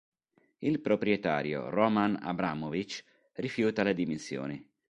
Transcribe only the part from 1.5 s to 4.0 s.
Roman Abramovič rifiuta le